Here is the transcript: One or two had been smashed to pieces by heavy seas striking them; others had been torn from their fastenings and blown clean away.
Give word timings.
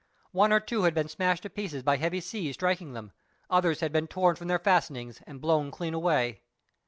One 0.31 0.51
or 0.51 0.59
two 0.59 0.81
had 0.81 0.95
been 0.95 1.07
smashed 1.07 1.43
to 1.43 1.49
pieces 1.51 1.83
by 1.83 1.97
heavy 1.97 2.21
seas 2.21 2.55
striking 2.55 2.93
them; 2.93 3.11
others 3.51 3.81
had 3.81 3.91
been 3.91 4.07
torn 4.07 4.35
from 4.35 4.47
their 4.47 4.57
fastenings 4.57 5.21
and 5.27 5.39
blown 5.39 5.69
clean 5.69 5.93
away. 5.93 6.41